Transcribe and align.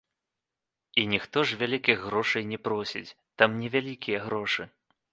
І 1.01 1.03
ніхто 1.11 1.43
ж 1.51 1.59
вялікіх 1.61 1.97
грошай 2.07 2.49
не 2.55 2.59
просіць, 2.69 3.07
там 3.43 3.49
невялікія 3.63 4.19
грошы. 4.29 4.63